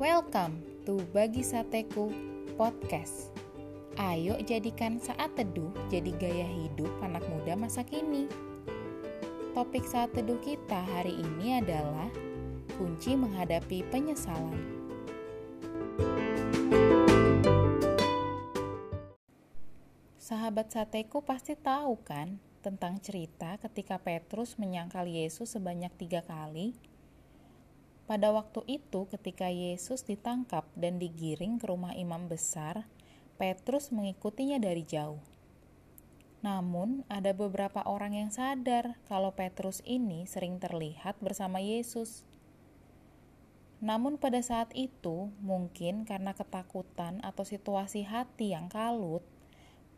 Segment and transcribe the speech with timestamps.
[0.00, 2.08] Welcome to Bagi Sateku
[2.56, 3.36] Podcast.
[4.00, 8.24] Ayo jadikan saat teduh jadi gaya hidup anak muda masa kini.
[9.52, 12.08] Topik saat teduh kita hari ini adalah
[12.80, 14.56] kunci menghadapi penyesalan.
[20.16, 26.72] Sahabat sateku pasti tahu kan tentang cerita ketika Petrus menyangkal Yesus sebanyak tiga kali
[28.10, 32.90] pada waktu itu, ketika Yesus ditangkap dan digiring ke rumah imam besar,
[33.38, 35.22] Petrus mengikutinya dari jauh.
[36.42, 42.26] Namun, ada beberapa orang yang sadar kalau Petrus ini sering terlihat bersama Yesus.
[43.78, 49.22] Namun, pada saat itu, mungkin karena ketakutan atau situasi hati yang kalut,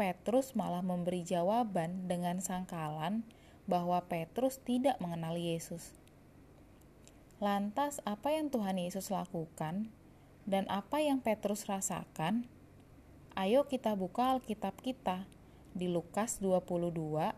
[0.00, 3.20] Petrus malah memberi jawaban dengan sangkalan
[3.68, 5.92] bahwa Petrus tidak mengenal Yesus.
[7.38, 9.86] Lantas, apa yang Tuhan Yesus lakukan
[10.42, 12.50] dan apa yang Petrus rasakan?
[13.38, 15.22] Ayo kita buka Alkitab kita
[15.70, 16.90] di Lukas 22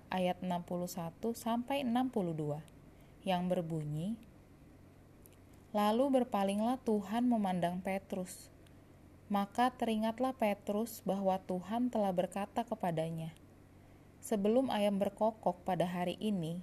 [0.08, 2.64] ayat 61 sampai 62
[3.28, 4.16] yang berbunyi
[5.76, 8.50] Lalu berpalinglah Tuhan memandang Petrus.
[9.30, 13.30] Maka teringatlah Petrus bahwa Tuhan telah berkata kepadanya,
[14.18, 16.58] Sebelum ayam berkokok pada hari ini,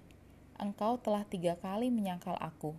[0.59, 2.75] engkau telah tiga kali menyangkal aku.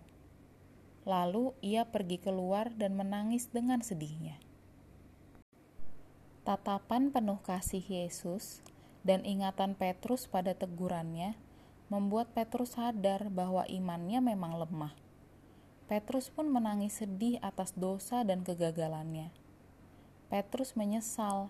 [1.09, 4.37] Lalu ia pergi keluar dan menangis dengan sedihnya.
[6.45, 8.61] Tatapan penuh kasih Yesus
[9.01, 11.33] dan ingatan Petrus pada tegurannya
[11.89, 14.93] membuat Petrus sadar bahwa imannya memang lemah.
[15.89, 19.33] Petrus pun menangis sedih atas dosa dan kegagalannya.
[20.29, 21.49] Petrus menyesal,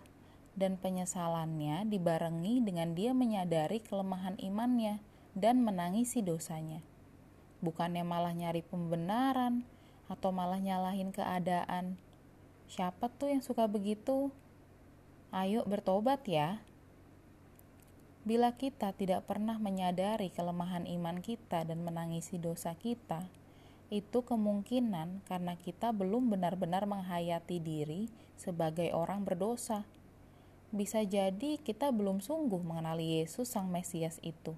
[0.56, 5.04] dan penyesalannya dibarengi dengan dia menyadari kelemahan imannya
[5.36, 6.80] dan menangisi dosanya
[7.60, 9.64] bukannya malah nyari pembenaran
[10.10, 12.00] atau malah nyalahin keadaan.
[12.70, 14.34] Siapa tuh yang suka begitu?
[15.30, 16.62] Ayo bertobat ya.
[18.26, 23.26] Bila kita tidak pernah menyadari kelemahan iman kita dan menangisi dosa kita,
[23.90, 28.06] itu kemungkinan karena kita belum benar-benar menghayati diri
[28.38, 29.86] sebagai orang berdosa.
[30.70, 34.54] Bisa jadi kita belum sungguh mengenali Yesus, Sang Mesias itu.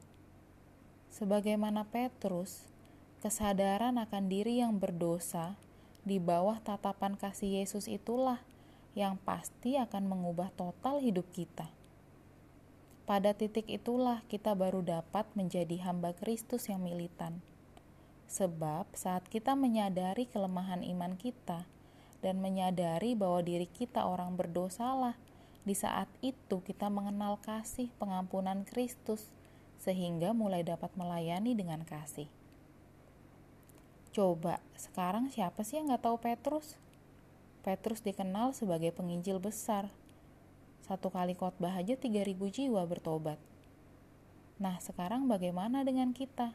[1.07, 2.70] Sebagaimana Petrus,
[3.21, 5.53] Kesadaran akan diri yang berdosa
[6.01, 8.41] di bawah tatapan kasih Yesus itulah
[8.97, 11.69] yang pasti akan mengubah total hidup kita.
[13.05, 17.45] Pada titik itulah kita baru dapat menjadi hamba Kristus yang militan.
[18.25, 21.69] Sebab saat kita menyadari kelemahan iman kita
[22.25, 25.13] dan menyadari bahwa diri kita orang berdosalah,
[25.61, 29.29] di saat itu kita mengenal kasih pengampunan Kristus
[29.77, 32.41] sehingga mulai dapat melayani dengan kasih.
[34.11, 36.75] Coba, sekarang siapa sih yang nggak tahu Petrus?
[37.63, 39.88] Petrus dikenal sebagai penginjil besar.
[40.83, 43.39] Satu kali khotbah aja 3000 jiwa bertobat.
[44.59, 46.51] Nah, sekarang bagaimana dengan kita?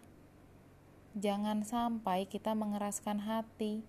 [1.16, 3.80] Jangan sampai kita mengeraskan hati,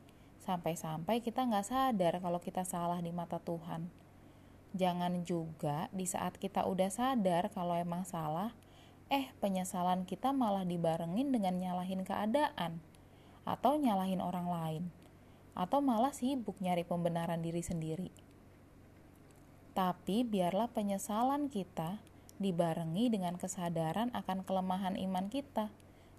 [0.47, 3.91] sampai-sampai kita nggak sadar kalau kita salah di mata Tuhan.
[4.79, 8.55] Jangan juga di saat kita udah sadar kalau emang salah,
[9.11, 12.79] eh penyesalan kita malah dibarengin dengan nyalahin keadaan
[13.47, 14.84] atau nyalahin orang lain,
[15.56, 18.12] atau malah sibuk nyari pembenaran diri sendiri.
[19.72, 22.03] Tapi biarlah penyesalan kita
[22.44, 25.72] dibarengi dengan kesadaran akan kelemahan iman kita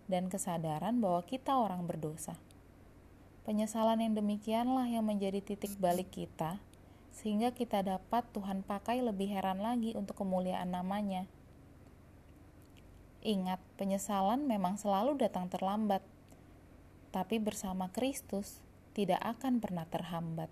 [0.09, 2.41] dan kesadaran bahwa kita orang berdosa.
[3.45, 6.61] Penyesalan yang demikianlah yang menjadi titik balik kita,
[7.13, 11.27] sehingga kita dapat Tuhan pakai lebih heran lagi untuk kemuliaan namanya.
[13.25, 16.01] Ingat, penyesalan memang selalu datang terlambat,
[17.09, 18.61] tapi bersama Kristus
[18.93, 20.51] tidak akan pernah terhambat.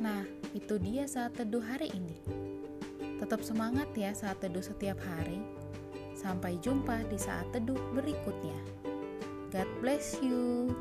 [0.00, 0.24] Nah,
[0.56, 2.18] itu dia saat teduh hari ini.
[3.20, 5.38] Tetap semangat ya saat teduh setiap hari.
[6.16, 8.58] Sampai jumpa di saat teduh berikutnya.
[9.52, 10.72] God bless you.